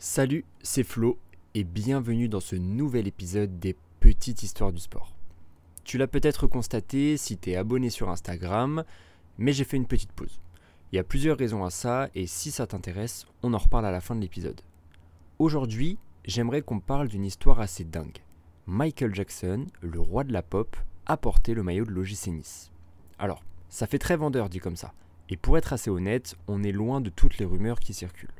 Salut, 0.00 0.44
c'est 0.62 0.84
Flo 0.84 1.18
et 1.54 1.64
bienvenue 1.64 2.28
dans 2.28 2.38
ce 2.38 2.54
nouvel 2.54 3.08
épisode 3.08 3.58
des 3.58 3.74
Petites 3.98 4.44
Histoires 4.44 4.72
du 4.72 4.78
Sport. 4.78 5.12
Tu 5.82 5.98
l'as 5.98 6.06
peut-être 6.06 6.46
constaté 6.46 7.16
si 7.16 7.36
t'es 7.36 7.56
abonné 7.56 7.90
sur 7.90 8.08
Instagram, 8.08 8.84
mais 9.38 9.52
j'ai 9.52 9.64
fait 9.64 9.76
une 9.76 9.88
petite 9.88 10.12
pause. 10.12 10.40
Il 10.92 10.96
y 10.96 11.00
a 11.00 11.04
plusieurs 11.04 11.36
raisons 11.36 11.64
à 11.64 11.70
ça 11.70 12.10
et 12.14 12.28
si 12.28 12.52
ça 12.52 12.68
t'intéresse, 12.68 13.26
on 13.42 13.54
en 13.54 13.58
reparle 13.58 13.86
à 13.86 13.90
la 13.90 14.00
fin 14.00 14.14
de 14.14 14.20
l'épisode. 14.20 14.60
Aujourd'hui, 15.40 15.98
j'aimerais 16.24 16.62
qu'on 16.62 16.78
parle 16.78 17.08
d'une 17.08 17.24
histoire 17.24 17.58
assez 17.58 17.82
dingue. 17.82 18.18
Michael 18.68 19.16
Jackson, 19.16 19.66
le 19.80 19.98
roi 19.98 20.22
de 20.22 20.32
la 20.32 20.42
pop, 20.42 20.76
a 21.06 21.16
porté 21.16 21.54
le 21.54 21.64
maillot 21.64 21.86
de 21.86 21.90
l'OGC 21.90 22.28
Nice. 22.28 22.70
Alors, 23.18 23.42
ça 23.68 23.88
fait 23.88 23.98
très 23.98 24.16
vendeur 24.16 24.48
dit 24.48 24.60
comme 24.60 24.76
ça. 24.76 24.94
Et 25.28 25.36
pour 25.36 25.58
être 25.58 25.72
assez 25.72 25.90
honnête, 25.90 26.36
on 26.46 26.62
est 26.62 26.70
loin 26.70 27.00
de 27.00 27.10
toutes 27.10 27.38
les 27.38 27.44
rumeurs 27.44 27.80
qui 27.80 27.94
circulent. 27.94 28.30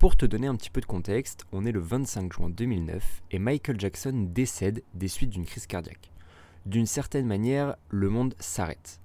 Pour 0.00 0.16
te 0.16 0.24
donner 0.24 0.46
un 0.46 0.56
petit 0.56 0.70
peu 0.70 0.80
de 0.80 0.86
contexte, 0.86 1.44
on 1.52 1.66
est 1.66 1.72
le 1.72 1.78
25 1.78 2.32
juin 2.32 2.48
2009 2.48 3.22
et 3.32 3.38
Michael 3.38 3.78
Jackson 3.78 4.28
décède 4.32 4.82
des 4.94 5.08
suites 5.08 5.28
d'une 5.28 5.44
crise 5.44 5.66
cardiaque. 5.66 6.10
D'une 6.64 6.86
certaine 6.86 7.26
manière, 7.26 7.76
le 7.90 8.08
monde 8.08 8.34
s'arrête. 8.38 8.98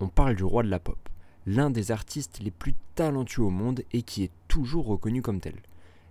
On 0.00 0.08
parle 0.08 0.34
du 0.34 0.42
roi 0.42 0.64
de 0.64 0.68
la 0.68 0.80
pop, 0.80 0.98
l'un 1.46 1.70
des 1.70 1.92
artistes 1.92 2.40
les 2.42 2.50
plus 2.50 2.74
talentueux 2.96 3.44
au 3.44 3.50
monde 3.50 3.84
et 3.92 4.02
qui 4.02 4.24
est 4.24 4.32
toujours 4.48 4.86
reconnu 4.86 5.22
comme 5.22 5.38
tel. 5.38 5.54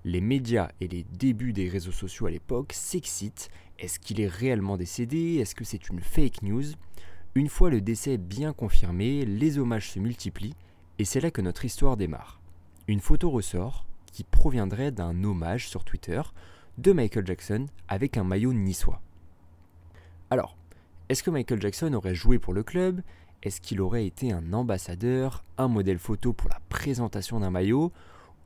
Les 0.06 0.22
médias 0.22 0.70
et 0.80 0.88
les 0.88 1.04
débuts 1.04 1.52
des 1.52 1.68
réseaux 1.68 1.92
sociaux 1.92 2.28
à 2.28 2.32
l'époque 2.32 2.72
s'excitent. 2.72 3.50
Est-ce 3.78 4.00
qu'il 4.00 4.22
est 4.22 4.28
réellement 4.28 4.78
décédé? 4.78 5.40
Est-ce 5.40 5.54
que 5.54 5.66
c'est 5.66 5.90
une 5.90 6.00
fake 6.00 6.44
news? 6.44 6.64
Une 7.36 7.50
fois 7.50 7.70
le 7.70 7.82
décès 7.82 8.18
bien 8.18 8.54
confirmé, 8.54 9.26
les 9.26 9.58
hommages 9.58 9.92
se 9.92 10.00
multiplient 10.00 10.56
et 10.98 11.04
c'est 11.04 11.20
là 11.20 11.30
que 11.30 11.42
notre 11.42 11.66
histoire 11.66 11.98
démarre. 11.98 12.40
Une 12.88 13.02
photo 13.02 13.30
ressort 13.30 13.86
qui 14.12 14.24
proviendrait 14.24 14.92
d'un 14.92 15.24
hommage 15.24 15.68
sur 15.68 15.84
Twitter 15.84 16.22
de 16.78 16.92
Michael 16.92 17.28
Jackson 17.28 17.66
avec 17.88 18.18
un 18.18 18.24
maillot 18.24 18.54
niçois. 18.54 19.02
Alors, 20.30 20.56
est-ce 21.10 21.24
que 21.24 21.32
Michael 21.32 21.62
Jackson 21.62 21.94
aurait 21.94 22.16
joué 22.16 22.40
pour 22.40 22.54
le 22.54 22.64
club? 22.64 23.02
Est-ce 23.42 23.62
qu'il 23.62 23.82
aurait 23.82 24.06
été 24.06 24.32
un 24.32 24.54
ambassadeur, 24.54 25.44
un 25.58 25.68
modèle 25.68 25.98
photo 25.98 26.34
pour 26.34 26.50
la 26.50 26.60
présentation 26.70 27.40
d'un 27.40 27.50
maillot? 27.50 27.92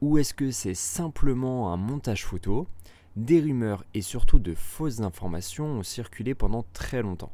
Ou 0.02 0.18
est-ce 0.18 0.34
que 0.34 0.52
c'est 0.52 0.74
simplement 0.74 1.74
un 1.74 1.78
montage 1.78 2.26
photo? 2.26 2.68
Des 3.16 3.40
rumeurs 3.42 3.84
et 3.94 4.02
surtout 4.02 4.40
de 4.40 4.56
fausses 4.56 5.02
informations 5.02 5.66
ont 5.66 5.84
circulé 5.84 6.36
pendant 6.36 6.66
très 6.74 7.02
longtemps. 7.02 7.32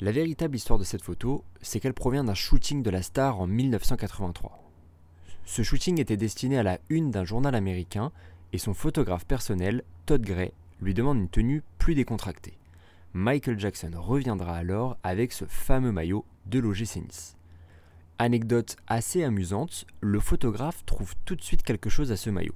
La 0.00 0.12
véritable 0.12 0.56
histoire 0.56 0.78
de 0.78 0.84
cette 0.84 1.02
photo, 1.02 1.42
c'est 1.62 1.80
qu'elle 1.80 1.94
provient 1.94 2.24
d'un 2.24 2.34
shooting 2.34 2.82
de 2.82 2.90
la 2.90 3.02
star 3.02 3.40
en 3.40 3.46
1983. 3.46 4.65
Ce 5.46 5.62
shooting 5.62 6.00
était 6.00 6.16
destiné 6.16 6.58
à 6.58 6.64
la 6.64 6.80
une 6.90 7.12
d'un 7.12 7.24
journal 7.24 7.54
américain 7.54 8.10
et 8.52 8.58
son 8.58 8.74
photographe 8.74 9.24
personnel, 9.24 9.84
Todd 10.04 10.20
Gray, 10.20 10.52
lui 10.80 10.92
demande 10.92 11.18
une 11.18 11.28
tenue 11.28 11.62
plus 11.78 11.94
décontractée. 11.94 12.58
Michael 13.14 13.58
Jackson 13.58 13.92
reviendra 13.94 14.56
alors 14.56 14.98
avec 15.04 15.32
ce 15.32 15.44
fameux 15.44 15.92
maillot 15.92 16.24
de 16.46 16.58
l'OGC 16.58 16.96
Nice. 16.96 17.36
Anecdote 18.18 18.76
assez 18.88 19.22
amusante, 19.22 19.86
le 20.00 20.18
photographe 20.18 20.84
trouve 20.84 21.14
tout 21.24 21.36
de 21.36 21.42
suite 21.42 21.62
quelque 21.62 21.90
chose 21.90 22.10
à 22.10 22.16
ce 22.16 22.28
maillot. 22.28 22.54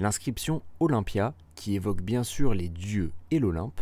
L'inscription 0.00 0.62
Olympia, 0.80 1.34
qui 1.54 1.76
évoque 1.76 2.02
bien 2.02 2.24
sûr 2.24 2.54
les 2.54 2.68
dieux 2.68 3.12
et 3.30 3.38
l'Olympe, 3.38 3.80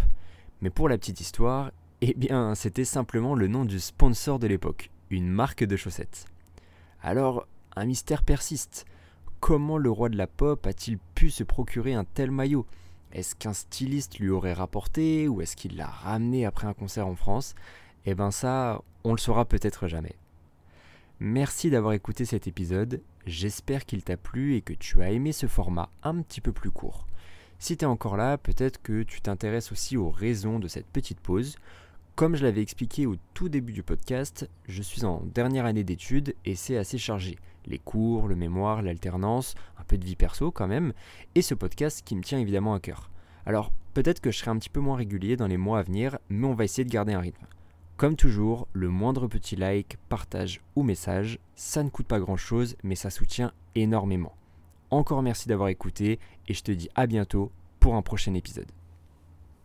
mais 0.61 0.71
pour 0.71 0.91
la 0.91 0.99
petite 0.99 1.21
histoire, 1.21 1.73
eh 2.03 2.13
bien 2.13 2.55
c'était 2.55 2.85
simplement 2.85 3.35
le 3.35 3.49
nom 3.49 3.65
du 3.65 3.81
sponsor 3.81 4.39
de 4.39 4.47
l'époque, 4.47 4.91
une 5.09 5.29
marque 5.29 5.65
de 5.65 5.77
chaussettes. 5.77 6.27
Alors 7.03 7.47
un 7.77 7.87
mystère 7.87 8.23
persiste. 8.23 8.85
Comment 9.41 9.79
le 9.79 9.91
roi 9.91 10.09
de 10.09 10.17
la 10.17 10.27
pop 10.27 10.67
a-t-il 10.67 10.99
pu 11.15 11.31
se 11.31 11.45
procurer 11.45 11.95
un 11.95 12.05
tel 12.05 12.31
maillot? 12.31 12.67
Est-ce 13.13 13.35
qu'un 13.35 13.53
styliste 13.53 14.19
lui 14.19 14.31
aurait 14.31 14.53
rapporté 14.53 15.29
ou 15.29 15.41
est-ce 15.41 15.57
qu'il 15.57 15.77
l'a 15.77 15.87
ramené 15.87 16.45
après 16.45 16.67
un 16.67 16.75
concert 16.75 17.07
en 17.07 17.17
France? 17.17 17.55
Eh 18.07 18.15
ben 18.15 18.31
ça, 18.31 18.83
on 19.05 19.13
le 19.13 19.19
saura 19.19 19.45
peut-être 19.45 19.89
jamais. 19.89 20.15
Merci 21.19 21.71
d'avoir 21.71 21.93
écouté 21.93 22.25
cet 22.25 22.47
épisode, 22.47 23.03
j'espère 23.27 23.85
qu'il 23.85 24.03
t'a 24.03 24.17
plu 24.17 24.57
et 24.57 24.63
que 24.63 24.73
tu 24.73 25.03
as 25.03 25.11
aimé 25.11 25.33
ce 25.33 25.47
format 25.47 25.91
un 26.03 26.23
petit 26.23 26.41
peu 26.41 26.53
plus 26.53 26.71
court. 26.71 27.07
Si 27.59 27.77
tu 27.77 27.85
es 27.85 27.89
encore 27.89 28.17
là, 28.17 28.39
peut-être 28.39 28.81
que 28.81 29.03
tu 29.03 29.21
t'intéresses 29.21 29.71
aussi 29.71 29.99
aux 29.99 30.09
raisons 30.09 30.59
de 30.59 30.67
cette 30.67 30.87
petite 30.87 31.21
pause. 31.21 31.57
Comme 32.15 32.37
je 32.37 32.43
l'avais 32.43 32.63
expliqué 32.63 33.07
au 33.07 33.17
tout 33.35 33.51
début 33.51 33.75
du 33.75 33.83
podcast, 33.83 34.49
je 34.67 34.83
suis 34.83 35.05
en 35.05 35.23
dernière 35.35 35.67
année 35.67 35.85
d'études 35.85 36.35
et 36.47 36.55
c'est 36.55 36.79
assez 36.79 36.97
chargé. 36.97 37.37
Les 37.67 37.79
cours, 37.79 38.29
le 38.29 38.37
mémoire, 38.37 38.83
l'alternance, 38.83 39.55
un 39.79 39.85
peu 39.85 39.99
de 39.99 40.05
vie 40.05 40.17
perso 40.17 40.51
quand 40.51 40.69
même, 40.69 40.93
et 41.35 41.43
ce 41.43 41.55
podcast 41.55 42.03
qui 42.05 42.17
me 42.17 42.23
tient 42.23 42.39
évidemment 42.39 42.75
à 42.75 42.81
cœur. 42.81 43.11
Alors 43.47 43.73
peut-être 43.95 44.21
que 44.21 44.31
je 44.31 44.39
serai 44.39 44.51
un 44.51 44.59
petit 44.59 44.71
peu 44.71 44.81
moins 44.81 44.97
régulier 44.97 45.37
dans 45.37 45.47
les 45.47 45.57
mois 45.57 45.79
à 45.79 45.83
venir, 45.83 46.19
mais 46.29 46.47
on 46.47 46.55
va 46.55 46.65
essayer 46.65 46.85
de 46.85 46.91
garder 46.91 47.13
un 47.13 47.21
rythme. 47.21 47.47
Comme 47.97 48.17
toujours, 48.17 48.67
le 48.73 48.89
moindre 48.89 49.27
petit 49.27 49.57
like, 49.57 49.99
partage 50.09 50.63
ou 50.75 50.83
message, 50.83 51.39
ça 51.55 51.83
ne 51.83 51.91
coûte 51.91 52.07
pas 52.07 52.19
grand-chose, 52.19 52.77
mais 52.83 52.95
ça 52.95 53.11
soutient 53.11 53.53
énormément. 53.75 54.35
Encore 54.91 55.23
merci 55.23 55.49
d'avoir 55.49 55.69
écouté 55.69 56.19
et 56.49 56.55
je 56.55 56.63
te 56.63 56.73
dis 56.73 56.89
à 56.95 57.07
bientôt 57.07 57.53
pour 57.79 57.95
un 57.95 58.03
prochain 58.03 58.35
épisode. 58.35 58.73